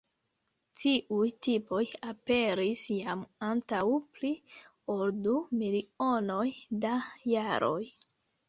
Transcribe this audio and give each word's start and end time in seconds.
Tiuj 0.83 1.27
tipoj 1.47 1.81
aperis 2.13 2.85
jam 2.95 3.21
antaŭ 3.49 3.83
pli 4.17 4.33
ol 4.95 5.05
du 5.27 5.37
milionoj 5.61 6.49
da 6.87 6.99
jaroj. 7.35 7.81